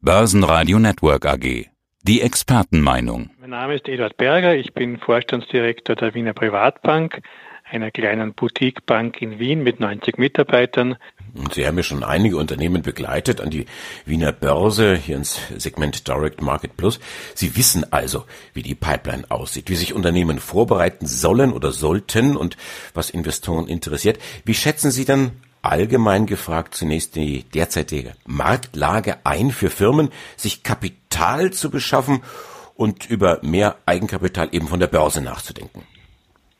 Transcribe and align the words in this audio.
Börsenradio 0.00 0.78
Network 0.78 1.26
AG. 1.26 1.66
Die 2.04 2.20
Expertenmeinung. 2.20 3.30
Mein 3.40 3.50
Name 3.50 3.74
ist 3.74 3.88
Eduard 3.88 4.16
Berger, 4.16 4.54
ich 4.54 4.72
bin 4.72 4.96
Vorstandsdirektor 4.96 5.96
der 5.96 6.14
Wiener 6.14 6.34
Privatbank, 6.34 7.20
einer 7.64 7.90
kleinen 7.90 8.32
Boutiquebank 8.32 9.20
in 9.20 9.40
Wien 9.40 9.64
mit 9.64 9.80
90 9.80 10.16
Mitarbeitern. 10.16 10.98
Und 11.34 11.54
Sie 11.54 11.66
haben 11.66 11.76
ja 11.76 11.82
schon 11.82 12.04
einige 12.04 12.36
Unternehmen 12.36 12.82
begleitet 12.82 13.40
an 13.40 13.50
die 13.50 13.66
Wiener 14.06 14.30
Börse, 14.30 14.94
hier 14.94 15.16
ins 15.16 15.40
Segment 15.56 16.06
Direct 16.06 16.42
Market 16.42 16.76
Plus. 16.76 17.00
Sie 17.34 17.56
wissen 17.56 17.92
also, 17.92 18.24
wie 18.54 18.62
die 18.62 18.76
Pipeline 18.76 19.28
aussieht, 19.30 19.68
wie 19.68 19.74
sich 19.74 19.94
Unternehmen 19.94 20.38
vorbereiten 20.38 21.08
sollen 21.08 21.52
oder 21.52 21.72
sollten 21.72 22.36
und 22.36 22.56
was 22.94 23.10
Investoren 23.10 23.66
interessiert. 23.66 24.20
Wie 24.44 24.54
schätzen 24.54 24.92
Sie 24.92 25.04
dann 25.04 25.32
allgemein 25.62 26.26
gefragt 26.26 26.74
zunächst 26.74 27.16
die 27.16 27.44
derzeitige 27.44 28.14
Marktlage 28.26 29.18
ein 29.24 29.50
für 29.50 29.70
Firmen, 29.70 30.10
sich 30.36 30.62
Kapital 30.62 31.52
zu 31.52 31.70
beschaffen 31.70 32.22
und 32.74 33.08
über 33.10 33.40
mehr 33.42 33.76
Eigenkapital 33.86 34.48
eben 34.52 34.68
von 34.68 34.80
der 34.80 34.86
Börse 34.86 35.20
nachzudenken? 35.20 35.82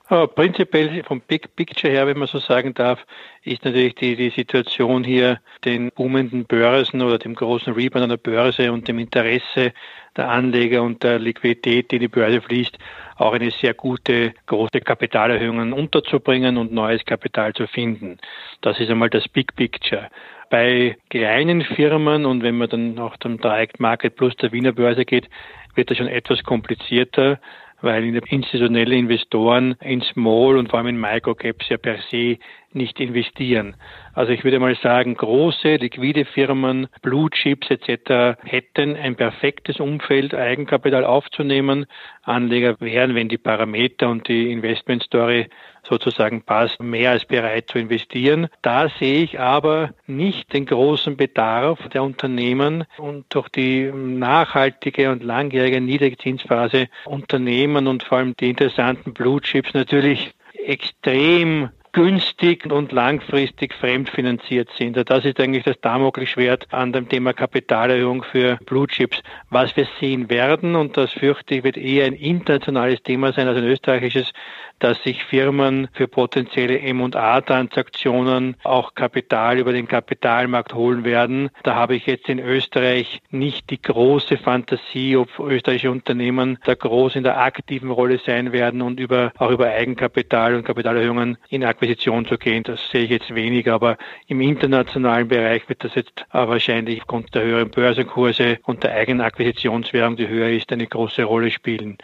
Prinzipiell 0.08 1.02
vom 1.04 1.20
Big 1.20 1.54
Picture 1.54 1.92
her, 1.92 2.06
wenn 2.06 2.16
man 2.16 2.28
so 2.28 2.38
sagen 2.38 2.72
darf, 2.72 3.04
ist 3.42 3.62
natürlich 3.66 3.94
die, 3.96 4.16
die 4.16 4.30
Situation 4.30 5.04
hier 5.04 5.38
den 5.66 5.90
boomenden 5.90 6.46
Börsen 6.46 7.02
oder 7.02 7.18
dem 7.18 7.34
großen 7.34 7.74
Rebound 7.74 8.04
an 8.04 8.08
der 8.08 8.16
Börse 8.16 8.72
und 8.72 8.88
dem 8.88 8.98
Interesse 8.98 9.74
der 10.16 10.30
Anleger 10.30 10.82
und 10.82 11.02
der 11.02 11.18
Liquidität, 11.18 11.90
die 11.90 11.96
in 11.96 12.00
die 12.00 12.08
Börse 12.08 12.40
fließt, 12.40 12.78
auch 13.16 13.34
eine 13.34 13.50
sehr 13.50 13.74
gute 13.74 14.32
große 14.46 14.80
Kapitalerhöhungen 14.80 15.74
unterzubringen 15.74 16.56
und 16.56 16.72
neues 16.72 17.04
Kapital 17.04 17.52
zu 17.52 17.66
finden. 17.66 18.16
Das 18.62 18.80
ist 18.80 18.88
einmal 18.88 19.10
das 19.10 19.28
Big 19.28 19.54
Picture. 19.56 20.08
Bei 20.48 20.96
kleinen 21.10 21.60
Firmen 21.60 22.24
und 22.24 22.42
wenn 22.42 22.56
man 22.56 22.70
dann 22.70 22.98
auch 22.98 23.18
zum 23.18 23.38
Direct 23.38 23.78
Market 23.78 24.16
Plus 24.16 24.34
der 24.36 24.52
Wiener 24.52 24.72
Börse 24.72 25.04
geht, 25.04 25.28
wird 25.74 25.90
das 25.90 25.98
schon 25.98 26.08
etwas 26.08 26.42
komplizierter 26.44 27.38
weil 27.80 28.04
institutionelle 28.04 28.96
Investoren 28.96 29.76
in 29.82 30.00
Small 30.02 30.56
und 30.56 30.70
vor 30.70 30.78
allem 30.78 30.88
in 30.88 31.00
Microcaps 31.00 31.68
ja 31.68 31.76
per 31.76 31.98
se 32.10 32.38
nicht 32.72 33.00
investieren. 33.00 33.76
Also 34.14 34.32
ich 34.32 34.44
würde 34.44 34.58
mal 34.58 34.76
sagen, 34.76 35.14
große, 35.14 35.76
liquide 35.76 36.24
Firmen, 36.24 36.88
Blue 37.02 37.30
Chips 37.30 37.70
etc. 37.70 38.38
hätten 38.44 38.96
ein 38.96 39.16
perfektes 39.16 39.80
Umfeld, 39.80 40.34
Eigenkapital 40.34 41.04
aufzunehmen. 41.04 41.86
Anleger 42.22 42.76
wären, 42.80 43.14
wenn 43.14 43.28
die 43.28 43.38
Parameter 43.38 44.08
und 44.08 44.28
die 44.28 44.52
Investmentstory 44.52 45.48
sozusagen 45.88 46.42
passt, 46.42 46.80
mehr 46.80 47.10
als 47.12 47.24
bereit 47.24 47.68
zu 47.70 47.78
investieren. 47.78 48.48
Da 48.62 48.88
sehe 48.88 49.22
ich 49.22 49.40
aber 49.40 49.94
nicht 50.06 50.52
den 50.52 50.66
großen 50.66 51.16
Bedarf 51.16 51.78
der 51.88 52.02
Unternehmen 52.02 52.84
und 52.98 53.26
durch 53.30 53.48
die 53.48 53.90
nachhaltige 53.92 55.10
und 55.10 55.22
langjährige 55.22 55.80
Niedrigzinsphase 55.80 56.88
Unternehmen 57.04 57.86
und 57.86 58.02
vor 58.02 58.18
allem 58.18 58.34
die 58.36 58.50
interessanten 58.50 59.14
Blue 59.14 59.40
Chips 59.40 59.74
natürlich 59.74 60.32
extrem 60.66 61.70
günstig 61.92 62.66
und 62.70 62.92
langfristig 62.92 63.74
fremdfinanziert 63.74 64.68
sind. 64.78 64.96
Das 65.10 65.24
ist 65.24 65.40
eigentlich 65.40 65.64
das 65.64 65.80
Damoklesschwert 65.80 66.66
an 66.70 66.92
dem 66.92 67.08
Thema 67.08 67.32
Kapitalerhöhung 67.32 68.22
für 68.22 68.56
Blue 68.66 68.86
Chips. 68.86 69.20
Was 69.50 69.76
wir 69.76 69.88
sehen 69.98 70.30
werden, 70.30 70.76
und 70.76 70.96
das 70.96 71.12
fürchte 71.12 71.56
ich, 71.56 71.64
wird 71.64 71.76
eher 71.76 72.06
ein 72.06 72.12
internationales 72.12 73.02
Thema 73.02 73.32
sein 73.32 73.48
als 73.48 73.58
ein 73.58 73.64
österreichisches, 73.64 74.32
dass 74.78 75.02
sich 75.02 75.24
Firmen 75.24 75.88
für 75.92 76.08
potenzielle 76.08 76.80
M&A-Transaktionen 76.80 78.56
auch 78.64 78.94
Kapital 78.94 79.58
über 79.58 79.72
den 79.72 79.88
Kapitalmarkt 79.88 80.74
holen 80.74 81.04
werden. 81.04 81.50
Da 81.62 81.74
habe 81.74 81.96
ich 81.96 82.06
jetzt 82.06 82.28
in 82.28 82.38
Österreich 82.38 83.20
nicht 83.30 83.70
die 83.70 83.80
große 83.80 84.38
Fantasie, 84.38 85.16
ob 85.16 85.28
österreichische 85.38 85.90
Unternehmen 85.90 86.58
da 86.64 86.74
groß 86.74 87.16
in 87.16 87.24
der 87.24 87.40
aktiven 87.40 87.90
Rolle 87.90 88.18
sein 88.18 88.52
werden 88.52 88.82
und 88.82 89.00
über, 89.00 89.32
auch 89.38 89.50
über 89.50 89.66
Eigenkapital 89.66 90.54
und 90.54 90.64
Kapitalerhöhungen 90.64 91.38
in 91.48 91.64
Akquisition 91.64 92.26
zu 92.26 92.38
gehen. 92.38 92.62
Das 92.62 92.90
sehe 92.90 93.04
ich 93.04 93.10
jetzt 93.10 93.34
weniger, 93.34 93.74
aber 93.74 93.96
im 94.26 94.40
internationalen 94.40 95.28
Bereich 95.28 95.68
wird 95.68 95.84
das 95.84 95.94
jetzt 95.94 96.24
wahrscheinlich 96.32 97.00
aufgrund 97.00 97.34
der 97.34 97.42
höheren 97.42 97.70
Börsenkurse 97.70 98.58
und 98.64 98.82
der 98.84 98.94
eigenen 98.94 99.20
Akquisitionswährung, 99.20 100.16
die 100.16 100.28
höher 100.28 100.50
ist, 100.50 100.72
eine 100.72 100.86
große 100.86 101.24
Rolle 101.24 101.50
spielen. 101.50 101.98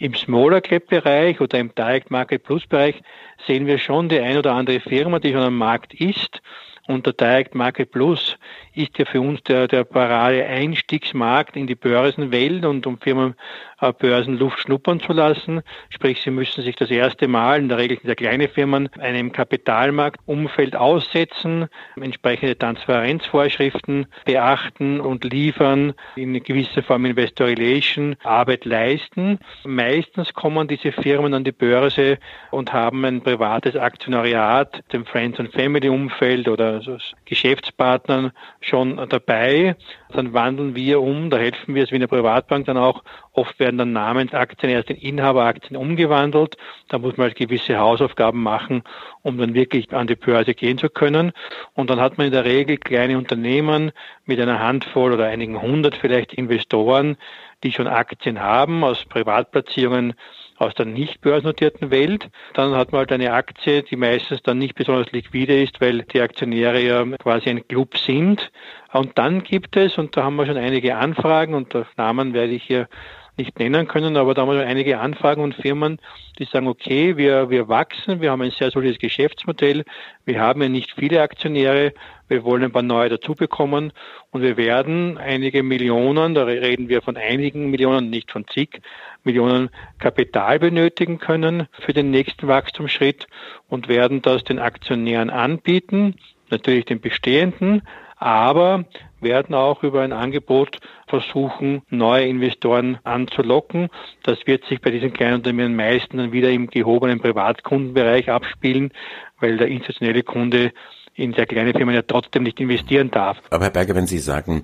Im 0.00 0.14
Smaller 0.14 0.60
Cap 0.60 0.86
Bereich 0.86 1.40
oder 1.40 1.58
im 1.58 1.74
Direct 1.74 2.12
Market 2.12 2.44
Plus 2.44 2.64
Bereich 2.66 3.02
sehen 3.48 3.66
wir 3.66 3.78
schon 3.78 4.08
die 4.08 4.20
ein 4.20 4.38
oder 4.38 4.54
andere 4.54 4.78
Firma, 4.78 5.18
die 5.18 5.32
schon 5.32 5.42
am 5.42 5.58
Markt 5.58 5.92
ist. 5.92 6.40
Und 6.86 7.04
der 7.04 7.14
Direct 7.14 7.56
Market 7.56 7.90
Plus 7.90 8.38
ist 8.74 8.96
ja 8.96 9.04
für 9.04 9.20
uns 9.20 9.42
der, 9.42 9.66
der 9.66 9.82
parade 9.82 10.46
Einstiegsmarkt 10.46 11.56
in 11.56 11.66
die 11.66 11.74
Börsenwelt 11.74 12.64
und 12.64 12.86
um 12.86 12.98
Firmen 12.98 13.34
Börsenluft 13.80 14.60
schnuppern 14.60 15.00
zu 15.00 15.12
lassen. 15.12 15.62
Sprich, 15.90 16.20
sie 16.22 16.30
müssen 16.30 16.62
sich 16.62 16.76
das 16.76 16.90
erste 16.90 17.28
Mal, 17.28 17.60
in 17.60 17.68
der 17.68 17.78
Regel 17.78 17.98
sind 17.98 18.08
ja 18.08 18.14
kleine 18.14 18.48
Firmen, 18.48 18.88
einem 18.98 19.32
Kapitalmarktumfeld 19.32 20.76
aussetzen, 20.76 21.68
entsprechende 22.00 22.58
Transparenzvorschriften 22.58 24.06
beachten 24.24 25.00
und 25.00 25.24
liefern, 25.24 25.94
in 26.16 26.42
gewisser 26.42 26.82
Form 26.82 27.04
Investor 27.04 27.46
Relation 27.46 28.16
Arbeit 28.24 28.64
leisten. 28.64 29.38
Meistens 29.64 30.34
kommen 30.34 30.68
diese 30.68 30.92
Firmen 30.92 31.34
an 31.34 31.44
die 31.44 31.52
Börse 31.52 32.18
und 32.50 32.72
haben 32.72 33.04
ein 33.04 33.22
privates 33.22 33.76
Aktionariat, 33.76 34.82
dem 34.92 35.04
Friends 35.06 35.38
and 35.38 35.52
Family 35.52 35.88
Umfeld 35.88 36.48
oder 36.48 36.74
also 36.74 36.98
Geschäftspartnern 37.24 38.32
schon 38.60 38.96
dabei. 39.08 39.76
Dann 40.12 40.32
wandeln 40.32 40.74
wir 40.74 41.00
um, 41.00 41.30
da 41.30 41.38
helfen 41.38 41.74
wir 41.74 41.84
es 41.84 41.90
wie 41.90 41.96
eine 41.96 42.08
Privatbank 42.08 42.66
dann 42.66 42.76
auch. 42.76 43.02
Oft 43.32 43.58
werden 43.68 43.76
dann 43.76 43.92
Namensaktien 43.92 44.72
erst 44.72 44.88
in 44.88 44.96
Inhaberaktien 44.96 45.76
umgewandelt. 45.76 46.56
Da 46.88 46.98
muss 46.98 47.18
man 47.18 47.26
halt 47.26 47.36
gewisse 47.36 47.76
Hausaufgaben 47.76 48.42
machen, 48.42 48.82
um 49.20 49.36
dann 49.36 49.52
wirklich 49.52 49.92
an 49.92 50.06
die 50.06 50.16
Börse 50.16 50.54
gehen 50.54 50.78
zu 50.78 50.88
können. 50.88 51.32
Und 51.74 51.90
dann 51.90 52.00
hat 52.00 52.16
man 52.16 52.28
in 52.28 52.32
der 52.32 52.46
Regel 52.46 52.78
kleine 52.78 53.18
Unternehmen 53.18 53.92
mit 54.24 54.40
einer 54.40 54.60
Handvoll 54.60 55.12
oder 55.12 55.26
einigen 55.26 55.60
hundert 55.60 55.96
vielleicht 55.96 56.32
Investoren, 56.32 57.18
die 57.62 57.72
schon 57.72 57.88
Aktien 57.88 58.40
haben 58.40 58.84
aus 58.84 59.04
Privatplatzierungen 59.04 60.14
aus 60.56 60.74
der 60.74 60.86
nicht 60.86 61.20
börsennotierten 61.20 61.90
Welt. 61.90 62.30
Dann 62.54 62.74
hat 62.74 62.92
man 62.92 63.00
halt 63.00 63.12
eine 63.12 63.32
Aktie, 63.32 63.82
die 63.82 63.96
meistens 63.96 64.42
dann 64.42 64.58
nicht 64.58 64.74
besonders 64.74 65.12
liquide 65.12 65.62
ist, 65.62 65.80
weil 65.80 66.02
die 66.02 66.20
Aktionäre 66.20 66.80
ja 66.80 67.04
quasi 67.18 67.50
ein 67.50 67.68
Club 67.68 67.98
sind. 67.98 68.50
Und 68.92 69.18
dann 69.18 69.42
gibt 69.42 69.76
es, 69.76 69.98
und 69.98 70.16
da 70.16 70.24
haben 70.24 70.36
wir 70.36 70.46
schon 70.46 70.56
einige 70.56 70.96
Anfragen, 70.96 71.54
und 71.54 71.76
Namen 71.96 72.32
werde 72.32 72.52
ich 72.52 72.64
hier 72.64 72.88
nicht 73.38 73.58
nennen 73.58 73.86
können, 73.88 74.16
aber 74.16 74.34
da 74.34 74.42
haben 74.42 74.50
wir 74.50 74.66
einige 74.66 74.98
Anfragen 74.98 75.42
und 75.42 75.54
Firmen, 75.54 75.98
die 76.38 76.44
sagen, 76.44 76.66
okay, 76.66 77.16
wir, 77.16 77.50
wir 77.50 77.68
wachsen, 77.68 78.20
wir 78.20 78.30
haben 78.30 78.42
ein 78.42 78.50
sehr 78.50 78.70
solides 78.70 78.98
Geschäftsmodell, 78.98 79.84
wir 80.24 80.40
haben 80.40 80.60
ja 80.60 80.68
nicht 80.68 80.92
viele 80.92 81.22
Aktionäre, 81.22 81.94
wir 82.28 82.44
wollen 82.44 82.64
ein 82.64 82.72
paar 82.72 82.82
neue 82.82 83.08
dazu 83.08 83.34
bekommen 83.34 83.92
und 84.30 84.42
wir 84.42 84.56
werden 84.56 85.16
einige 85.16 85.62
Millionen, 85.62 86.34
da 86.34 86.44
reden 86.44 86.88
wir 86.88 87.00
von 87.00 87.16
einigen 87.16 87.70
Millionen, 87.70 88.10
nicht 88.10 88.30
von 88.30 88.46
zig 88.48 88.80
Millionen 89.24 89.70
Kapital 89.98 90.58
benötigen 90.58 91.18
können 91.18 91.68
für 91.80 91.92
den 91.92 92.10
nächsten 92.10 92.48
Wachstumsschritt 92.48 93.26
und 93.68 93.88
werden 93.88 94.20
das 94.20 94.44
den 94.44 94.58
Aktionären 94.58 95.30
anbieten, 95.30 96.16
natürlich 96.50 96.86
den 96.86 97.00
bestehenden, 97.00 97.82
aber 98.16 98.84
werden 99.20 99.54
auch 99.54 99.82
über 99.82 100.02
ein 100.02 100.12
Angebot 100.12 100.78
versuchen, 101.06 101.82
neue 101.90 102.26
Investoren 102.26 102.98
anzulocken. 103.04 103.88
Das 104.22 104.38
wird 104.46 104.64
sich 104.66 104.80
bei 104.80 104.90
diesen 104.90 105.12
kleinen 105.12 105.36
Unternehmen 105.36 105.76
meistens 105.76 106.16
dann 106.20 106.32
wieder 106.32 106.50
im 106.50 106.68
gehobenen 106.68 107.20
Privatkundenbereich 107.20 108.30
abspielen, 108.30 108.92
weil 109.40 109.56
der 109.56 109.68
institutionelle 109.68 110.22
Kunde 110.22 110.72
in 111.14 111.34
sehr 111.34 111.46
kleine 111.46 111.72
Firmen 111.72 111.94
ja 111.94 112.02
trotzdem 112.02 112.44
nicht 112.44 112.60
investieren 112.60 113.10
darf. 113.10 113.38
Aber 113.50 113.64
Herr 113.64 113.72
Berger, 113.72 113.94
wenn 113.94 114.06
Sie 114.06 114.18
sagen, 114.18 114.62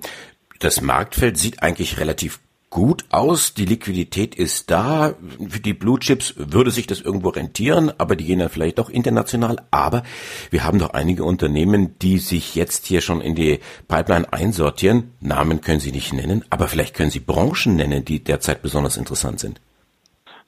das 0.59 0.81
Marktfeld 0.81 1.37
sieht 1.37 1.61
eigentlich 1.61 1.99
relativ 1.99 2.39
gut 2.69 3.05
aus, 3.09 3.53
die 3.53 3.65
Liquidität 3.65 4.35
ist 4.35 4.69
da, 4.69 5.15
für 5.47 5.59
die 5.59 5.73
Blue 5.73 5.99
Chips 5.99 6.33
würde 6.37 6.71
sich 6.71 6.87
das 6.87 7.01
irgendwo 7.01 7.29
rentieren, 7.29 7.91
aber 7.97 8.15
die 8.15 8.25
gehen 8.25 8.39
dann 8.39 8.49
vielleicht 8.49 8.79
doch 8.79 8.89
international. 8.89 9.57
Aber 9.71 10.03
wir 10.49 10.63
haben 10.63 10.79
doch 10.79 10.89
einige 10.89 11.23
Unternehmen, 11.23 11.97
die 11.99 12.17
sich 12.17 12.55
jetzt 12.55 12.85
hier 12.85 13.01
schon 13.01 13.21
in 13.21 13.35
die 13.35 13.59
Pipeline 13.87 14.31
einsortieren. 14.31 15.13
Namen 15.21 15.61
können 15.61 15.79
Sie 15.79 15.91
nicht 15.91 16.13
nennen, 16.13 16.43
aber 16.49 16.67
vielleicht 16.67 16.95
können 16.95 17.11
Sie 17.11 17.19
Branchen 17.19 17.75
nennen, 17.75 18.03
die 18.03 18.23
derzeit 18.23 18.61
besonders 18.61 18.97
interessant 18.97 19.39
sind. 19.39 19.61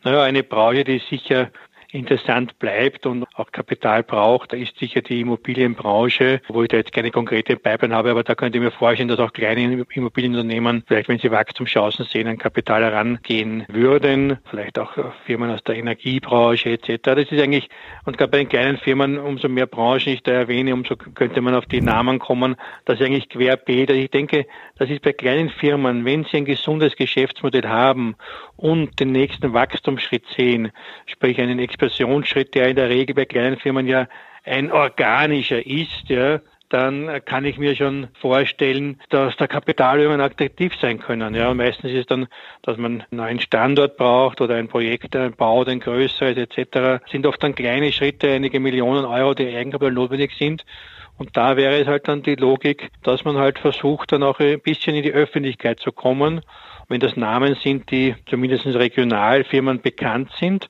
Naja, 0.04 0.24
eine 0.24 0.44
Branche, 0.44 0.84
die 0.84 1.02
sicher 1.10 1.50
interessant 1.98 2.60
bleibt 2.60 3.06
und 3.06 3.26
auch 3.36 3.52
Kapital 3.52 4.04
braucht, 4.04 4.54
da 4.54 4.58
ist 4.58 4.78
sicher 4.78 5.02
die 5.02 5.22
Immobilienbranche, 5.22 6.42
wo 6.48 6.64
ich 6.64 6.70
da 6.70 6.78
jetzt 6.78 6.94
keine 6.94 7.12
konkrete 7.12 7.56
Pipeline 7.56 7.96
habe, 7.96 8.12
aber 8.12 8.24
da 8.24 8.36
könnte 8.36 8.58
ich 8.58 8.64
mir 8.64 8.72
vorstellen, 8.72 9.10
dass 9.10 9.20
auch 9.20 9.34
kleine 9.34 9.86
Immobilienunternehmen, 9.90 10.84
vielleicht 10.88 11.10
wenn 11.10 11.20
sie 11.20 11.32
Wachstumschancen 11.32 12.06
sehen, 12.06 12.28
an 12.28 12.38
Kapital 12.38 12.84
herangehen 12.84 13.66
würden, 13.68 14.38
vielleicht 14.50 14.80
auch 14.80 14.94
Firmen 15.26 15.52
aus 15.52 15.64
der 15.64 15.76
Energiebranche 15.76 16.72
etc. 16.72 17.00
Das 17.04 17.32
ist 17.32 17.42
eigentlich, 17.42 17.70
und 18.06 18.18
gerade 18.18 18.32
bei 18.32 18.38
den 18.40 18.50
kleinen 18.50 18.78
Firmen, 18.78 19.18
umso 19.18 19.50
mehr 19.50 19.68
Branchen 19.68 20.14
ich 20.14 20.24
da 20.24 20.32
erwähne, 20.32 20.74
umso 20.74 20.96
könnte 20.96 21.42
man 21.42 21.56
auf 21.56 21.66
die 21.66 21.82
Namen 21.82 22.20
kommen, 22.20 22.56
dass 22.86 23.02
eigentlich 23.02 23.30
querbeet. 23.30 23.90
Also 23.90 24.02
ich 24.02 24.12
denke, 24.12 24.46
das 24.78 24.90
ist 24.90 25.02
bei 25.02 25.14
kleinen 25.14 25.50
Firmen, 25.50 26.06
wenn 26.06 26.24
sie 26.26 26.38
ein 26.38 26.46
gesundes 26.46 26.96
Geschäftsmodell 26.96 27.68
haben 27.68 28.16
und 28.56 29.00
den 29.00 29.12
nächsten 29.12 29.54
Wachstumsschritt 29.54 30.24
sehen, 30.36 30.72
sprich 31.06 31.40
einen 31.40 31.60
Expansionsschritt, 31.88 32.54
der 32.54 32.70
in 32.70 32.76
der 32.76 32.90
Regel 32.90 33.16
bei 33.16 33.26
kleinen 33.26 33.58
Firmen 33.58 33.88
ja 33.88 34.08
ein 34.44 34.72
organischer 34.72 35.66
ist, 35.66 36.10
ja, 36.10 36.40
dann 36.70 37.24
kann 37.24 37.46
ich 37.46 37.58
mir 37.58 37.76
schon 37.76 38.10
vorstellen, 38.20 39.00
dass 39.10 39.38
der 39.38 39.48
Kapitalhöhungen 39.48 40.20
attraktiv 40.20 40.74
sein 40.82 41.00
können. 41.00 41.34
Ja, 41.34 41.50
und 41.50 41.58
meistens 41.58 41.92
ist 41.92 42.00
es 42.00 42.06
dann, 42.08 42.28
dass 42.64 42.78
man 42.78 43.02
einen 43.02 43.06
neuen 43.12 43.40
Standort 43.40 43.96
braucht 43.96 44.42
oder 44.42 44.56
ein 44.56 44.68
Projekt, 44.68 45.16
ein 45.16 45.34
Bau, 45.34 45.64
ein 45.64 45.80
größeres 45.80 46.38
etc. 46.38 47.04
sind 47.10 47.26
oft 47.26 47.42
dann 47.42 47.56
kleine 47.56 47.92
Schritte, 47.94 48.30
einige 48.30 48.60
Millionen 48.60 49.06
Euro, 49.06 49.34
die 49.34 49.48
Eigenkapital 49.48 49.94
notwendig 49.94 50.34
sind. 50.38 50.66
Und 51.18 51.36
da 51.36 51.56
wäre 51.56 51.80
es 51.80 51.88
halt 51.88 52.08
dann 52.08 52.22
die 52.22 52.36
Logik, 52.36 52.90
dass 53.02 53.24
man 53.24 53.38
halt 53.38 53.60
versucht, 53.60 54.12
dann 54.12 54.24
auch 54.24 54.40
ein 54.40 54.60
bisschen 54.60 54.94
in 54.94 55.04
die 55.04 55.14
Öffentlichkeit 55.14 55.80
zu 55.80 55.92
kommen. 55.92 56.42
Wenn 56.90 57.00
das 57.00 57.16
Namen 57.16 57.56
sind, 57.56 57.90
die 57.92 58.16
zumindest 58.30 58.66
regional 58.66 59.44
Firmen 59.46 59.82
bekannt 59.82 60.32
sind, 60.38 60.70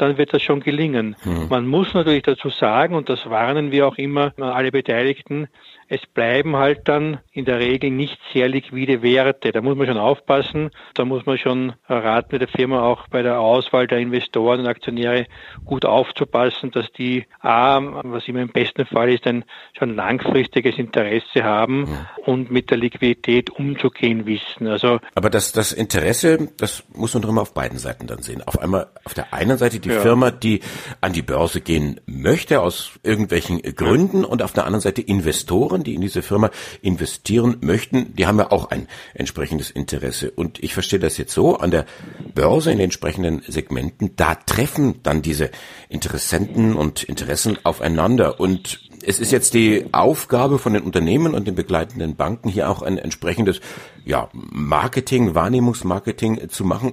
dann 0.00 0.18
wird 0.18 0.32
das 0.32 0.42
schon 0.42 0.60
gelingen. 0.60 1.16
Hm. 1.22 1.48
Man 1.48 1.66
muss 1.66 1.94
natürlich 1.94 2.22
dazu 2.22 2.50
sagen, 2.50 2.94
und 2.94 3.08
das 3.08 3.28
warnen 3.28 3.72
wir 3.72 3.86
auch 3.86 3.96
immer 3.96 4.32
alle 4.38 4.70
Beteiligten, 4.70 5.48
es 5.88 6.00
bleiben 6.14 6.56
halt 6.56 6.88
dann 6.88 7.18
in 7.30 7.44
der 7.44 7.60
Regel 7.60 7.90
nicht 7.90 8.18
sehr 8.32 8.48
liquide 8.48 9.02
Werte. 9.02 9.52
Da 9.52 9.60
muss 9.60 9.76
man 9.76 9.86
schon 9.86 9.98
aufpassen. 9.98 10.70
Da 10.94 11.04
muss 11.04 11.26
man 11.26 11.38
schon 11.38 11.74
raten, 11.88 12.40
der 12.40 12.48
Firma 12.48 12.82
auch 12.82 13.06
bei 13.08 13.22
der 13.22 13.38
Auswahl 13.38 13.86
der 13.86 13.98
Investoren 13.98 14.60
und 14.60 14.66
Aktionäre 14.66 15.26
gut 15.64 15.84
aufzupassen, 15.84 16.72
dass 16.72 16.90
die 16.98 17.26
A, 17.40 17.80
was 18.02 18.26
immer 18.26 18.40
im 18.40 18.48
besten 18.48 18.84
Fall 18.86 19.12
ist, 19.12 19.26
ein 19.26 19.44
schon 19.78 19.94
langfristiges 19.94 20.76
Interesse 20.76 21.44
haben 21.44 21.86
ja. 21.86 22.10
und 22.24 22.50
mit 22.50 22.70
der 22.70 22.78
Liquidität 22.78 23.50
umzugehen 23.50 24.26
wissen. 24.26 24.66
Also 24.66 24.98
Aber 25.14 25.30
das, 25.30 25.52
das 25.52 25.72
Interesse, 25.72 26.48
das 26.56 26.82
muss 26.94 27.14
man 27.14 27.22
doch 27.22 27.28
immer 27.28 27.42
auf 27.42 27.54
beiden 27.54 27.78
Seiten 27.78 28.08
dann 28.08 28.22
sehen. 28.22 28.42
Auf 28.44 28.58
einmal, 28.58 28.88
auf 29.04 29.14
der 29.14 29.32
einen 29.32 29.56
Seite 29.56 29.78
die 29.88 29.94
ja. 29.94 30.00
Firma, 30.00 30.30
die 30.30 30.60
an 31.00 31.12
die 31.12 31.22
Börse 31.22 31.60
gehen 31.60 32.00
möchte 32.06 32.60
aus 32.60 32.92
irgendwelchen 33.02 33.62
Gründen 33.62 34.24
und 34.24 34.42
auf 34.42 34.52
der 34.52 34.64
anderen 34.64 34.82
Seite 34.82 35.02
Investoren, 35.02 35.46
Investoren, 35.46 35.84
die 35.84 35.94
in 35.94 36.00
diese 36.00 36.22
Firma 36.22 36.50
investieren 36.82 37.58
möchten, 37.60 38.14
die 38.14 38.26
haben 38.26 38.38
ja 38.38 38.50
auch 38.50 38.70
ein 38.70 38.88
entsprechendes 39.14 39.70
Interesse. 39.70 40.30
Und 40.30 40.62
ich 40.62 40.74
verstehe 40.74 40.98
das 40.98 41.18
jetzt 41.18 41.32
so, 41.32 41.56
an 41.58 41.70
der 41.70 41.86
Börse 42.34 42.70
in 42.70 42.78
den 42.78 42.84
entsprechenden 42.84 43.42
Segmenten, 43.46 44.16
da 44.16 44.34
treffen 44.34 45.00
dann 45.02 45.22
diese 45.22 45.50
Interessenten 45.88 46.74
und 46.74 47.02
Interessen 47.04 47.58
aufeinander. 47.64 48.40
Und 48.40 48.80
es 49.04 49.18
ist 49.18 49.32
jetzt 49.32 49.54
die 49.54 49.86
Aufgabe 49.92 50.58
von 50.58 50.72
den 50.72 50.82
Unternehmen 50.82 51.34
und 51.34 51.46
den 51.46 51.54
begleitenden 51.54 52.16
Banken 52.16 52.48
hier 52.48 52.70
auch 52.70 52.82
ein 52.82 52.98
entsprechendes 52.98 53.60
ja, 54.04 54.28
Marketing, 54.32 55.34
Wahrnehmungsmarketing 55.34 56.48
zu 56.48 56.64
machen, 56.64 56.92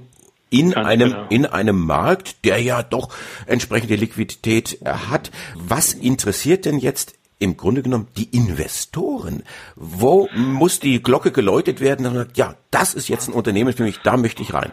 in 0.54 0.72
Ganz 0.72 0.88
einem, 0.88 1.10
genau. 1.10 1.26
in 1.30 1.46
einem 1.46 1.80
Markt, 1.80 2.46
der 2.46 2.62
ja 2.62 2.84
doch 2.84 3.10
entsprechende 3.48 3.96
Liquidität 3.96 4.80
hat. 4.86 5.32
Was 5.56 5.94
interessiert 5.94 6.66
denn 6.66 6.78
jetzt 6.78 7.16
im 7.40 7.58
Grunde 7.58 7.84
genommen 7.84 8.08
die 8.16 8.30
Investoren. 8.32 9.44
Wo 9.76 10.30
muss 10.34 10.80
die 10.80 11.04
Glocke 11.04 11.32
geläutet 11.32 11.82
werden? 11.82 12.04
Dass 12.04 12.14
man 12.14 12.24
sagt, 12.24 12.38
ja, 12.38 12.56
das 12.72 12.94
ist 12.94 13.10
jetzt 13.10 13.28
ein 13.28 13.34
Unternehmen 13.34 13.74
für 13.74 13.84
mich, 13.84 14.00
da 14.02 14.16
möchte 14.16 14.42
ich 14.42 14.54
rein. 14.54 14.72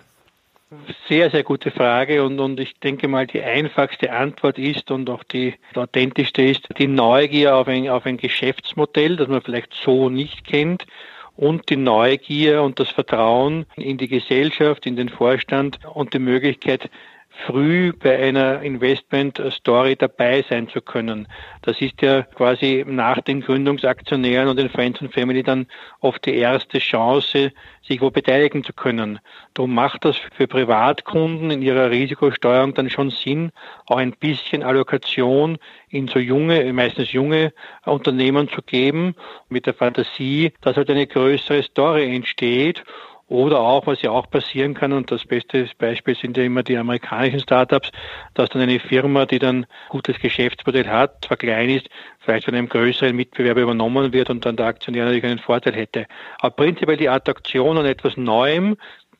Sehr, 1.09 1.31
sehr 1.31 1.43
gute 1.43 1.73
Frage 1.73 2.23
und, 2.23 2.39
und 2.39 2.61
ich 2.61 2.79
denke 2.79 3.09
mal, 3.09 3.27
die 3.27 3.43
einfachste 3.43 4.13
Antwort 4.13 4.57
ist 4.57 4.93
und 4.93 5.11
auch 5.11 5.25
die 5.25 5.55
authentischste 5.75 6.43
ist 6.43 6.69
die 6.79 6.87
Neugier 6.87 7.57
auf 7.57 7.67
ein, 7.67 7.89
auf 7.89 8.07
ein 8.07 8.19
Geschäftsmodell, 8.19 9.17
das 9.17 9.27
man 9.27 9.43
vielleicht 9.43 9.75
so 9.75 10.09
nicht 10.09 10.45
kennt 10.45 10.87
und 11.41 11.71
die 11.71 11.77
Neugier 11.77 12.63
und 12.63 12.79
das 12.79 12.91
Vertrauen 12.91 13.65
in 13.77 13.97
die 13.97 14.09
Gesellschaft, 14.09 14.85
in 14.85 14.97
den 14.97 15.09
Vorstand 15.09 15.79
und 15.95 16.13
die 16.13 16.19
Möglichkeit, 16.19 16.91
früh 17.47 17.93
bei 17.93 18.19
einer 18.19 18.63
Investment-Story 18.63 19.97
dabei 19.97 20.45
sein 20.49 20.69
zu 20.69 20.81
können. 20.81 21.29
Das 21.63 21.81
ist 21.81 22.01
ja 22.03 22.23
quasi 22.23 22.85
nach 22.87 23.21
den 23.21 23.41
Gründungsaktionären 23.41 24.49
und 24.49 24.59
den 24.59 24.71
Friends 24.71 25.01
and 25.01 25.13
Family 25.13 25.43
dann 25.43 25.67
oft 26.01 26.25
die 26.27 26.35
erste 26.35 26.79
Chance, 26.79 27.53
sich 27.83 28.01
wo 28.01 28.11
beteiligen 28.11 28.65
zu 28.65 28.73
können. 28.73 29.19
Darum 29.55 29.75
macht 29.75 30.05
das 30.05 30.17
für 30.37 30.47
Privatkunden 30.47 31.51
in 31.51 31.63
ihrer 31.63 31.91
Risikosteuerung 31.91 32.75
dann 32.75 32.91
schon 32.91 33.11
Sinn, 33.11 33.53
auch 33.87 33.97
ein 33.97 34.13
bisschen 34.13 34.63
Allokation 34.63 35.59
in 35.89 36.09
so 36.09 36.19
junge, 36.19 36.73
meistens 36.73 37.13
junge 37.13 37.53
Unternehmen 37.85 38.49
zu 38.49 38.63
geben, 38.63 39.15
mit 39.49 39.67
der 39.67 39.75
Fantasie, 39.75 40.53
dass 40.61 40.77
halt 40.77 40.91
eine 40.91 41.07
größere 41.07 41.63
Story 41.63 42.15
entsteht 42.15 42.85
oder 43.31 43.61
auch, 43.61 43.87
was 43.87 44.03
ja 44.03 44.11
auch 44.11 44.29
passieren 44.29 44.75
kann, 44.75 44.93
und 44.93 45.11
das 45.11 45.25
beste 45.25 45.67
Beispiel 45.79 46.17
sind 46.17 46.37
ja 46.37 46.43
immer 46.43 46.65
die 46.65 46.77
amerikanischen 46.77 47.39
Startups, 47.39 47.91
dass 48.35 48.51
dann 48.51 48.61
eine 48.61 48.81
Firma, 48.81 49.25
die 49.25 49.39
dann 49.39 49.67
gutes 49.89 50.19
Geschäftsmodell 50.19 50.89
hat, 50.89 51.25
zwar 51.25 51.37
klein 51.37 51.71
ist, 51.71 51.89
vielleicht 52.19 52.47
von 52.47 52.55
einem 52.55 52.69
größeren 52.69 53.15
Mitbewerber 53.15 53.63
übernommen 53.63 54.13
wird 54.13 54.31
und 54.31 54.45
dann 54.45 54.57
der 54.57 54.67
Aktionär 54.67 55.05
natürlich 55.05 55.25
einen 55.25 55.39
Vorteil 55.39 55.75
hätte. 55.75 56.07
Aber 56.41 56.57
prinzipiell 56.57 56.97
die 56.97 57.09
Attraktion 57.09 57.79
an 57.79 57.87
etwas 57.87 58.17
Neuem, 58.17 58.77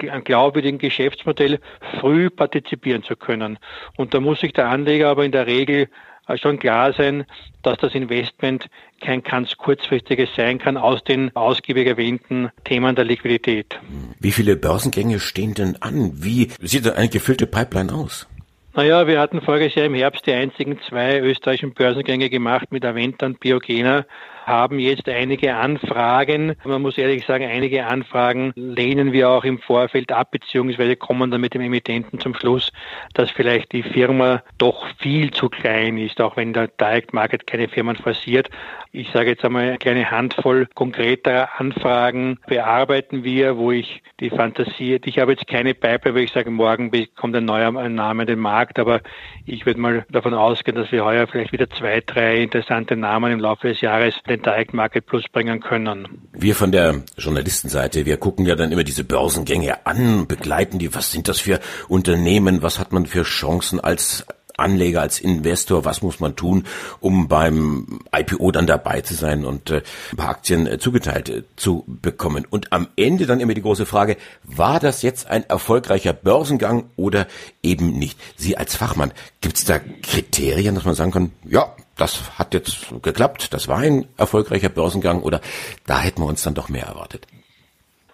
ein 0.09 0.25
glaubwürdigen 0.25 0.79
Geschäftsmodell 0.79 1.59
früh 2.01 2.31
partizipieren 2.31 3.03
zu 3.03 3.17
können. 3.17 3.59
Und 3.97 4.15
da 4.15 4.21
muss 4.21 4.41
sich 4.41 4.53
der 4.53 4.69
Anleger 4.69 5.09
aber 5.09 5.25
in 5.25 5.33
der 5.33 5.47
Regel 5.47 5.89
schon 6.37 6.59
klar 6.59 6.93
sein, 6.93 7.25
dass 7.63 7.79
das 7.79 7.95
Investment 7.95 8.67
kein 9.01 9.23
ganz 9.23 9.57
kurzfristiges 9.57 10.29
sein 10.37 10.59
kann 10.59 10.77
aus 10.77 11.03
den 11.03 11.35
ausgiebig 11.35 11.87
erwähnten 11.87 12.51
Themen 12.65 12.95
der 12.95 13.05
Liquidität. 13.05 13.79
Wie 14.21 14.33
viele 14.33 14.57
Börsengänge 14.57 15.19
stehen 15.19 15.55
denn 15.55 15.77
an? 15.81 16.13
Wie 16.15 16.49
sieht 16.61 16.89
eine 16.89 17.09
gefüllte 17.09 17.47
Pipeline 17.47 17.93
aus? 17.93 18.29
Naja, 18.75 19.09
wir 19.09 19.19
hatten 19.19 19.41
voriges 19.41 19.75
Jahr 19.75 19.87
im 19.87 19.95
Herbst 19.95 20.27
die 20.27 20.33
einzigen 20.33 20.79
zwei 20.89 21.19
österreichischen 21.19 21.75
Börsengänge 21.75 22.31
gemacht 22.31 22.71
mit 22.71 22.85
Aventa 22.85 23.27
und 23.27 23.41
Biogena 23.41 24.05
haben 24.47 24.79
jetzt 24.79 25.09
einige 25.09 25.55
Anfragen. 25.55 26.57
Man 26.65 26.83
muss 26.83 26.99
ehrlich 26.99 27.25
sagen, 27.27 27.45
einige 27.45 27.87
Anfragen 27.87 28.53
lehnen 28.55 29.13
wir 29.13 29.31
auch 29.31 29.45
im 29.45 29.59
Vorfeld 29.59 30.13
ab, 30.13 30.31
beziehungsweise 30.31 30.97
kommen 30.97 31.31
dann 31.31 31.41
mit 31.41 31.55
dem 31.55 31.63
Emittenten 31.63 32.21
zum 32.21 32.35
Schluss, 32.35 32.73
dass 33.15 33.31
vielleicht 33.31 33.73
die 33.73 33.83
Firma 33.83 34.43
doch 34.59 34.87
viel 34.99 35.31
zu 35.31 35.49
klein 35.49 35.99
ist, 35.99 36.21
auch 36.21 36.37
wenn 36.37 36.53
der 36.53 36.69
Direct 36.69 37.13
Market 37.13 37.47
keine 37.47 37.69
Firmen 37.69 37.97
forciert. 37.97 38.51
Ich 38.93 39.11
sage 39.11 39.31
jetzt 39.31 39.45
einmal 39.45 39.69
eine 39.69 39.79
kleine 39.79 40.11
Handvoll 40.11 40.67
konkreter 40.75 41.61
Anfragen 41.61 42.39
bearbeiten 42.49 43.23
wir, 43.23 43.57
wo 43.57 43.71
ich 43.71 44.03
die 44.19 44.31
Fantasie, 44.31 45.01
ich 45.05 45.19
habe 45.21 45.33
jetzt 45.33 45.47
keine 45.47 45.75
Pipe, 45.75 46.13
wo 46.13 46.19
ich 46.19 46.33
sage, 46.33 46.51
morgen 46.51 46.91
kommt 47.15 47.37
ein 47.37 47.45
neuer 47.45 47.71
Name 47.71 48.23
in 48.25 48.27
den 48.27 48.41
Markt, 48.41 48.81
aber 48.81 49.01
ich 49.47 49.65
würde 49.65 49.81
mal 49.81 50.07
davon 50.11 50.35
ausgehen, 50.35 50.77
dass 50.77 50.91
wir 50.91 51.05
heuer 51.05 51.29
vielleicht 51.29 51.53
wieder 51.53 51.71
zwei, 51.71 52.03
drei 52.05 52.43
interessante 52.43 52.97
Namen 52.97 53.33
im 53.33 53.41
Laufe 53.41 53.69
des 53.69 53.81
Jahres 53.81 54.21
den 54.31 54.43
Direct 54.43 54.73
Market 54.73 55.07
Plus 55.07 55.25
bringen 55.31 55.61
können. 55.61 56.29
Wir 56.33 56.55
von 56.55 56.73
der 56.73 57.03
Journalistenseite, 57.19 58.07
wir 58.07 58.17
gucken 58.17 58.47
ja 58.47 58.55
dann 58.55 58.73
immer 58.73 58.85
diese 58.85 59.05
Börsengänge 59.05 59.87
an, 59.87 60.27
begleiten 60.27 60.79
die, 60.79 60.95
was 60.95 61.13
sind 61.13 61.29
das 61.29 61.41
für 61.41 61.61
Unternehmen, 61.89 62.63
was 62.63 62.79
hat 62.79 62.93
man 62.93 63.07
für 63.07 63.25
Chancen 63.25 63.81
als 63.81 64.25
Anleger, 64.61 65.01
als 65.01 65.19
Investor, 65.19 65.85
was 65.85 66.03
muss 66.03 66.21
man 66.21 66.37
tun, 66.37 66.65
um 67.01 67.29
beim 67.29 68.01
IPO 68.15 68.53
dann 68.53 68.67
dabei 68.67 69.01
zu 69.01 69.15
sein 69.15 69.45
und 69.45 69.71
äh, 69.71 69.83
ein 70.13 70.17
paar 70.17 70.29
Aktien 70.29 70.67
äh, 70.67 70.79
zugeteilt 70.79 71.29
äh, 71.29 71.43
zu 71.57 71.85
bekommen. 71.87 72.47
Und 72.49 72.73
am 72.73 72.89
Ende 72.97 73.27
dann 73.27 73.41
immer 73.41 73.55
die 73.55 73.63
große 73.63 73.87
Frage, 73.87 74.17
war 74.45 74.79
das 74.79 75.03
jetzt 75.03 75.29
ein 75.29 75.49
erfolgreicher 75.49 76.13
Börsengang 76.13 76.91
oder 76.97 77.27
eben 77.63 77.99
nicht? 77.99 78.19
Sie 78.37 78.57
als 78.57 78.77
Fachmann, 78.77 79.13
gibt 79.41 79.57
es 79.57 79.65
da 79.65 79.79
Kriterien, 79.79 80.75
dass 80.75 80.85
man 80.85 80.95
sagen 80.95 81.11
kann, 81.11 81.33
ja, 81.49 81.75
das 82.01 82.39
hat 82.39 82.55
jetzt 82.55 82.87
geklappt, 83.03 83.53
das 83.53 83.69
war 83.69 83.79
ein 83.79 84.07
erfolgreicher 84.17 84.69
Börsengang 84.69 85.23
oder 85.23 85.41
da 85.87 86.01
hätten 86.01 86.23
wir 86.23 86.27
uns 86.27 86.43
dann 86.43 86.55
doch 86.55 86.69
mehr 86.69 86.85
erwartet? 86.85 87.27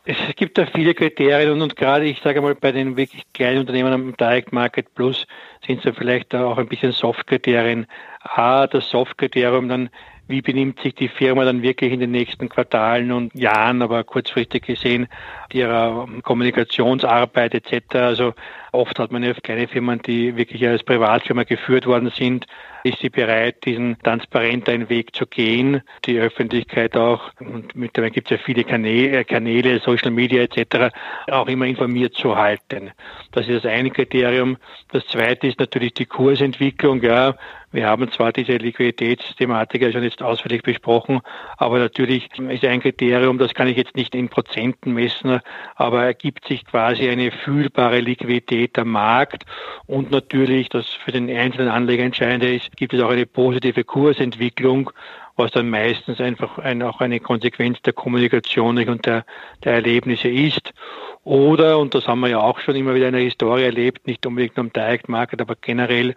Es 0.08 0.36
gibt 0.36 0.56
da 0.56 0.66
viele 0.66 0.94
Kriterien 0.94 1.50
und, 1.50 1.62
und 1.62 1.74
gerade, 1.74 2.04
ich 2.04 2.20
sage 2.22 2.40
mal, 2.40 2.54
bei 2.54 2.70
den 2.70 2.96
wirklich 2.96 3.24
kleinen 3.32 3.58
Unternehmen 3.58 3.92
am 3.92 4.16
Direct 4.16 4.52
Market 4.52 4.94
Plus 4.94 5.26
sind 5.66 5.80
es 5.80 5.84
ja 5.84 5.92
vielleicht 5.92 6.32
auch 6.32 6.58
ein 6.58 6.68
bisschen 6.68 6.92
Soft-Kriterien. 6.92 7.86
A, 8.20 8.68
das 8.68 8.88
Soft-Kriterium 8.88 9.68
dann, 9.68 9.90
wie 10.28 10.42
benimmt 10.42 10.80
sich 10.80 10.94
die 10.94 11.08
Firma 11.08 11.44
dann 11.44 11.62
wirklich 11.62 11.92
in 11.92 11.98
den 11.98 12.12
nächsten 12.12 12.48
Quartalen 12.48 13.10
und 13.10 13.34
Jahren, 13.34 13.82
aber 13.82 14.04
kurzfristig 14.04 14.64
gesehen, 14.64 15.08
ihrer 15.52 16.06
Kommunikationsarbeit 16.22 17.54
etc. 17.54 17.96
Also 17.96 18.34
oft 18.70 19.00
hat 19.00 19.10
man 19.10 19.24
ja 19.24 19.34
kleine 19.34 19.66
Firmen, 19.66 20.00
die 20.02 20.36
wirklich 20.36 20.64
als 20.68 20.84
Privatfirma 20.84 21.42
geführt 21.42 21.86
worden 21.86 22.12
sind, 22.14 22.46
ist 22.86 23.00
sie 23.00 23.10
bereit, 23.10 23.64
diesen 23.64 23.98
transparenten 24.02 24.88
Weg 24.88 25.14
zu 25.14 25.26
gehen, 25.26 25.82
die 26.04 26.18
Öffentlichkeit 26.18 26.96
auch, 26.96 27.30
und 27.40 27.74
mittlerweile 27.74 28.12
gibt 28.12 28.30
es 28.30 28.38
ja 28.38 28.44
viele 28.44 28.64
Kanäle, 28.64 29.24
Kanäle, 29.24 29.80
Social 29.80 30.10
Media 30.10 30.42
etc., 30.42 30.94
auch 31.30 31.48
immer 31.48 31.66
informiert 31.66 32.14
zu 32.14 32.36
halten. 32.36 32.92
Das 33.32 33.48
ist 33.48 33.64
das 33.64 33.72
eine 33.72 33.90
Kriterium. 33.90 34.56
Das 34.92 35.06
zweite 35.06 35.46
ist 35.46 35.58
natürlich 35.58 35.94
die 35.94 36.06
Kursentwicklung. 36.06 37.02
Ja, 37.02 37.34
wir 37.72 37.86
haben 37.88 38.10
zwar 38.10 38.32
diese 38.32 38.52
Liquiditätsthematik 38.52 39.82
ja 39.82 39.92
schon 39.92 40.02
jetzt 40.02 40.22
ausführlich 40.22 40.62
besprochen, 40.62 41.20
aber 41.58 41.78
natürlich 41.78 42.28
ist 42.38 42.64
ein 42.64 42.80
Kriterium, 42.80 43.38
das 43.38 43.54
kann 43.54 43.68
ich 43.68 43.76
jetzt 43.76 43.96
nicht 43.96 44.14
in 44.14 44.28
Prozenten 44.30 44.94
messen, 44.94 45.40
aber 45.74 46.04
ergibt 46.04 46.46
sich 46.46 46.64
quasi 46.64 47.08
eine 47.08 47.30
fühlbare 47.30 48.00
Liquidität 48.00 48.78
am 48.78 48.92
Markt 48.92 49.44
und 49.86 50.10
natürlich, 50.10 50.68
das 50.68 50.86
für 51.04 51.12
den 51.12 51.28
einzelnen 51.28 51.68
Anleger 51.68 52.04
entscheidend 52.04 52.44
ist, 52.44 52.75
gibt 52.76 52.94
es 52.94 53.02
auch 53.02 53.10
eine 53.10 53.26
positive 53.26 53.84
Kursentwicklung 53.84 54.90
was 55.36 55.50
dann 55.50 55.68
meistens 55.68 56.20
einfach 56.20 56.58
ein, 56.58 56.82
auch 56.82 57.00
eine 57.00 57.20
Konsequenz 57.20 57.80
der 57.82 57.92
Kommunikation 57.92 58.78
und 58.88 59.06
der, 59.06 59.24
der 59.64 59.74
Erlebnisse 59.74 60.28
ist. 60.28 60.72
Oder, 61.24 61.78
und 61.78 61.94
das 61.94 62.06
haben 62.06 62.20
wir 62.20 62.28
ja 62.28 62.40
auch 62.40 62.58
schon 62.60 62.76
immer 62.76 62.94
wieder 62.94 63.08
in 63.08 63.14
der 63.14 63.22
Historie 63.22 63.64
erlebt, 63.64 64.06
nicht 64.06 64.24
unbedingt 64.24 64.56
im 64.58 64.72
Direct 64.72 65.08
Market, 65.08 65.40
aber 65.40 65.56
generell 65.60 66.14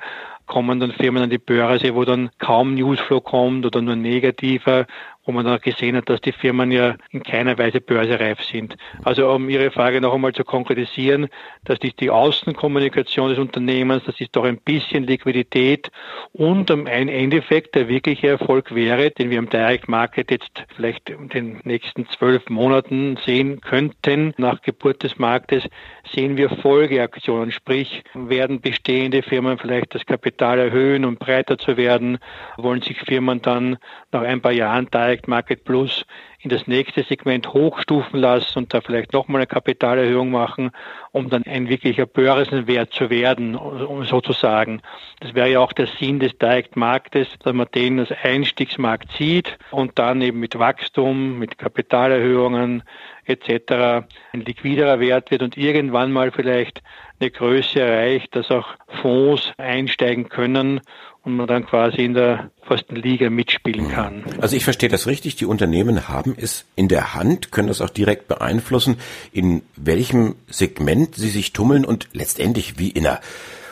kommen 0.49 0.79
dann 0.79 0.91
Firmen 0.91 1.23
an 1.23 1.29
die 1.29 1.37
Börse, 1.37 1.95
wo 1.95 2.03
dann 2.03 2.31
kaum 2.39 2.73
Newsflow 2.73 3.21
kommt 3.21 3.65
oder 3.65 3.81
nur 3.81 3.95
negativer, 3.95 4.87
wo 5.23 5.31
man 5.31 5.45
dann 5.45 5.61
gesehen 5.61 5.95
hat, 5.95 6.09
dass 6.09 6.21
die 6.21 6.31
Firmen 6.31 6.71
ja 6.71 6.95
in 7.11 7.21
keiner 7.21 7.55
Weise 7.59 7.81
börsereif 7.81 8.41
sind. 8.41 8.75
Also 9.03 9.29
um 9.29 9.47
Ihre 9.47 9.69
Frage 9.69 10.01
noch 10.01 10.13
einmal 10.13 10.33
zu 10.33 10.43
konkretisieren, 10.43 11.27
dass 11.65 11.77
die, 11.77 11.93
die 11.93 12.09
Außenkommunikation 12.09 13.29
des 13.29 13.37
Unternehmens, 13.37 14.03
das 14.05 14.19
ist 14.19 14.35
doch 14.35 14.43
ein 14.43 14.57
bisschen 14.57 15.03
Liquidität 15.03 15.91
und 16.31 16.71
am 16.71 16.87
Endeffekt 16.87 17.75
der 17.75 17.87
wirkliche 17.87 18.29
Erfolg 18.29 18.73
wäre, 18.73 19.11
den 19.11 19.29
wir 19.29 19.37
im 19.37 19.49
Direct 19.49 19.87
Market 19.87 20.31
jetzt 20.31 20.63
vielleicht 20.75 21.11
in 21.11 21.29
den 21.29 21.61
nächsten 21.63 22.07
zwölf 22.07 22.49
Monaten 22.49 23.17
sehen 23.23 23.61
könnten, 23.61 24.33
nach 24.37 24.63
Geburt 24.63 25.03
des 25.03 25.19
Marktes, 25.19 25.63
sehen 26.11 26.37
wir 26.37 26.49
Folgeaktionen, 26.49 27.51
sprich 27.51 28.03
werden 28.15 28.61
bestehende 28.61 29.21
Firmen 29.21 29.59
vielleicht 29.59 29.93
das 29.93 30.07
Kapital 30.07 30.38
erhöhen, 30.41 31.05
um 31.05 31.17
breiter 31.17 31.57
zu 31.57 31.77
werden, 31.77 32.17
wollen 32.57 32.81
sich 32.81 32.99
Firmen 32.99 33.41
dann 33.41 33.77
nach 34.11 34.21
ein 34.21 34.41
paar 34.41 34.51
Jahren 34.51 34.89
Direct 34.89 35.19
Direct 35.19 35.27
Market 35.27 35.63
Plus 35.65 36.05
in 36.41 36.49
das 36.49 36.67
nächste 36.67 37.03
Segment 37.03 37.51
hochstufen 37.51 38.19
lassen 38.19 38.59
und 38.59 38.73
da 38.73 38.79
vielleicht 38.79 39.11
nochmal 39.11 39.41
eine 39.41 39.47
Kapitalerhöhung 39.47 40.31
machen, 40.31 40.71
um 41.11 41.29
dann 41.29 41.43
ein 41.43 41.67
wirklicher 41.67 42.05
Börsenwert 42.05 42.93
zu 42.93 43.09
werden, 43.09 43.55
um 43.55 44.05
sozusagen. 44.05 44.81
Das 45.19 45.33
wäre 45.33 45.49
ja 45.49 45.59
auch 45.59 45.73
der 45.73 45.87
Sinn 45.87 46.19
des 46.19 46.37
Direct 46.37 46.77
Marktes, 46.77 47.27
dass 47.39 47.53
man 47.53 47.67
den 47.75 47.99
als 47.99 48.11
Einstiegsmarkt 48.23 49.11
sieht 49.13 49.57
und 49.71 49.99
dann 49.99 50.21
eben 50.21 50.39
mit 50.39 50.57
Wachstum, 50.57 51.37
mit 51.39 51.57
Kapitalerhöhungen 51.57 52.83
etc. 53.25 54.05
ein 54.31 54.41
liquiderer 54.41 54.99
Wert 54.99 55.31
wird 55.31 55.41
und 55.41 55.57
irgendwann 55.57 56.11
mal 56.11 56.31
vielleicht 56.31 56.81
eine 57.19 57.31
Größe 57.31 57.79
erreicht, 57.79 58.35
dass 58.35 58.49
auch 58.49 58.67
Fonds 59.01 59.51
einsteigen 59.57 60.29
können 60.29 60.81
und 61.23 61.35
man 61.35 61.47
dann 61.47 61.65
quasi 61.65 62.03
in 62.03 62.13
der 62.13 62.51
ersten 62.69 62.95
Liga 62.95 63.29
mitspielen 63.29 63.89
kann. 63.89 64.23
Also 64.39 64.55
ich 64.55 64.63
verstehe 64.63 64.89
das 64.89 65.07
richtig, 65.07 65.35
die 65.35 65.45
Unternehmen 65.45 66.07
haben 66.07 66.35
es 66.37 66.65
in 66.75 66.87
der 66.87 67.13
Hand, 67.13 67.51
können 67.51 67.67
das 67.67 67.81
auch 67.81 67.89
direkt 67.89 68.27
beeinflussen, 68.27 68.97
in 69.31 69.63
welchem 69.75 70.35
Segment 70.47 71.15
sie 71.15 71.29
sich 71.29 71.51
tummeln 71.51 71.85
und 71.85 72.07
letztendlich 72.13 72.79
wie 72.79 72.89
in 72.89 73.03
der 73.03 73.19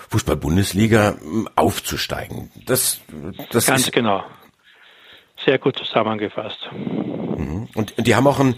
Fußball-Bundesliga 0.09 1.17
hm, 1.19 1.49
aufzusteigen. 1.55 2.51
Das, 2.65 3.01
das 3.51 3.65
Ganz 3.65 3.87
ist 3.87 3.93
genau. 3.93 4.23
Sehr 5.45 5.59
gut 5.59 5.77
zusammengefasst. 5.77 6.69
Mhm. 6.73 7.67
Und 7.75 7.93
die 7.97 8.15
haben 8.15 8.27
auch 8.27 8.39
ein 8.39 8.55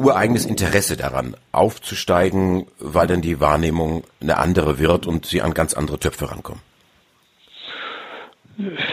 ureigenes 0.00 0.46
Interesse 0.46 0.96
daran, 0.96 1.36
aufzusteigen, 1.52 2.66
weil 2.78 3.06
dann 3.06 3.20
die 3.20 3.38
Wahrnehmung 3.38 4.04
eine 4.20 4.38
andere 4.38 4.78
wird 4.78 5.06
und 5.06 5.26
sie 5.26 5.42
an 5.42 5.52
ganz 5.52 5.74
andere 5.74 5.98
Töpfe 5.98 6.30
rankommen. 6.30 6.62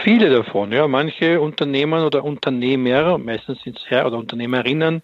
Viele 0.04 0.30
davon, 0.30 0.72
ja. 0.72 0.86
Manche 0.86 1.40
Unternehmer 1.40 2.06
oder 2.06 2.24
Unternehmer, 2.24 3.18
meistens 3.18 3.60
sind 3.62 3.78
es 3.78 3.84
Herr 3.88 4.06
oder 4.06 4.18
Unternehmerinnen, 4.18 5.02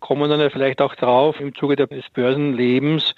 kommen 0.00 0.30
dann 0.30 0.40
ja 0.40 0.50
vielleicht 0.50 0.80
auch 0.80 0.94
drauf 0.94 1.40
im 1.40 1.54
Zuge 1.54 1.76
des 1.76 2.04
Börsenlebens, 2.12 3.14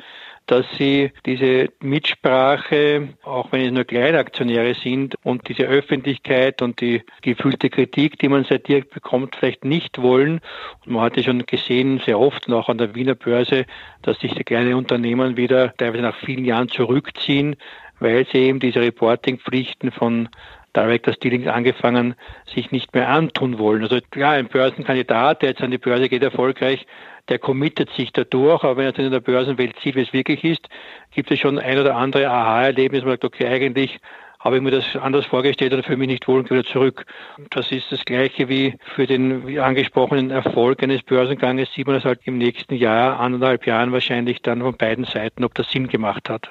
dass 0.49 0.67
sie 0.77 1.13
diese 1.27 1.69
Mitsprache, 1.81 3.11
auch 3.23 3.53
wenn 3.53 3.67
es 3.67 3.71
nur 3.71 3.85
Kleinaktionäre 3.85 4.75
sind, 4.75 5.15
und 5.23 5.47
diese 5.49 5.65
Öffentlichkeit 5.65 6.63
und 6.63 6.81
die 6.81 7.03
gefühlte 7.23 7.69
Kritik, 7.69 8.19
die 8.19 8.29
man 8.29 8.45
seit 8.45 8.67
direkt 8.67 8.91
bekommt, 8.91 9.37
vielleicht 9.37 9.65
nicht 9.65 10.01
wollen. 10.01 10.41
Und 10.85 10.93
man 10.93 11.03
hat 11.03 11.17
ja 11.17 11.23
schon 11.23 11.45
gesehen, 11.45 12.01
sehr 12.05 12.19
oft, 12.19 12.49
und 12.49 12.55
auch 12.55 12.71
an 12.71 12.79
der 12.79 12.95
Wiener 12.95 13.15
Börse, 13.15 13.67
dass 14.03 14.19
sich 14.21 14.35
die 14.35 14.45
kleinen 14.45 14.75
Unternehmen 14.75 15.37
wieder 15.37 15.75
teilweise 15.77 16.03
nach 16.03 16.17
vielen 16.17 16.47
Jahren 16.47 16.69
zurückziehen, 16.69 17.57
weil 18.01 18.27
sie 18.33 18.39
eben 18.39 18.59
diese 18.59 18.81
Reportingpflichten 18.81 19.93
von 19.93 20.31
Directors 20.77 21.19
Dealings 21.19 21.47
angefangen, 21.47 22.15
sich 22.55 22.71
nicht 22.71 22.95
mehr 22.95 23.09
antun 23.09 23.59
wollen. 23.59 23.83
Also 23.83 23.99
klar, 24.11 24.35
ein 24.35 24.49
Börsenkandidat, 24.49 25.43
der 25.43 25.51
jetzt 25.51 25.63
an 25.63 25.71
die 25.71 25.79
Börse 25.79 26.09
geht, 26.09 26.23
erfolgreich, 26.23 26.87
der 27.29 27.39
committet 27.39 27.91
sich 27.91 28.13
dadurch, 28.13 28.65
aber 28.65 28.79
wenn 28.79 28.87
er 28.87 28.93
dann 28.93 29.07
in 29.07 29.13
der 29.13 29.21
Börsenwelt 29.21 29.77
sieht, 29.83 29.97
wie 29.97 30.03
es 30.03 30.13
wirklich 30.13 30.45
ist, 30.45 30.69
gibt 31.15 31.31
es 31.31 31.39
schon 31.39 31.59
ein 31.59 31.79
oder 31.79 31.97
andere 31.97 32.29
Aha-Erlebnis, 32.29 33.03
man 33.03 33.13
sagt, 33.13 33.25
okay, 33.25 33.47
eigentlich 33.47 33.99
habe 34.41 34.57
ich 34.57 34.63
mir 34.63 34.71
das 34.71 34.85
anders 34.97 35.27
vorgestellt 35.27 35.73
oder 35.73 35.83
für 35.83 35.97
mich 35.97 36.09
nicht 36.09 36.29
wohl 36.29 36.41
und 36.41 36.51
wieder 36.51 36.65
zurück. 36.65 37.07
Das 37.51 37.73
ist 37.73 37.91
das 37.91 38.05
Gleiche 38.05 38.49
wie 38.49 38.77
für 38.95 39.07
den 39.07 39.59
angesprochenen 39.59 40.31
Erfolg 40.31 40.83
eines 40.83 41.03
Börsenganges, 41.03 41.69
sieht 41.75 41.87
man 41.87 41.97
das 41.97 42.05
halt 42.05 42.21
im 42.25 42.39
nächsten 42.39 42.75
Jahr, 42.75 43.19
anderthalb 43.19 43.67
Jahren 43.67 43.93
wahrscheinlich 43.93 44.41
dann 44.43 44.61
von 44.61 44.77
beiden 44.77 45.05
Seiten, 45.05 45.45
ob 45.45 45.55
das 45.55 45.71
Sinn 45.71 45.89
gemacht 45.89 46.31
hat. 46.31 46.49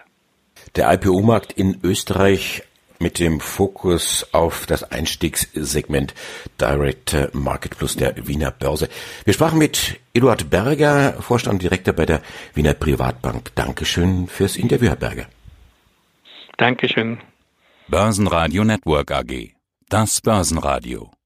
Der 0.76 0.92
IPO-Markt 0.92 1.54
in 1.54 1.80
Österreich 1.84 2.64
mit 3.00 3.20
dem 3.20 3.40
Fokus 3.40 4.28
auf 4.32 4.66
das 4.66 4.84
Einstiegssegment 4.92 6.14
Direct 6.60 7.34
Market 7.34 7.78
Plus 7.78 7.96
der 7.96 8.28
Wiener 8.28 8.52
Börse. 8.52 8.90
Wir 9.26 9.34
sprachen 9.34 9.60
mit 9.60 10.00
Eduard 10.14 10.50
Berger, 10.50 11.14
Vorstand 11.22 11.56
und 11.56 11.64
Direktor 11.64 11.94
bei 11.94 12.06
der 12.06 12.22
Wiener 12.54 12.74
Privatbank. 12.74 13.52
Dankeschön 13.56 14.28
fürs 14.28 14.56
Interview, 14.56 14.90
Herr 14.90 14.96
Berger. 14.96 15.28
Dankeschön. 16.58 17.20
Börsenradio 17.88 18.64
Network 18.64 19.12
AG. 19.12 19.52
Das 19.90 20.22
Börsenradio. 20.22 21.17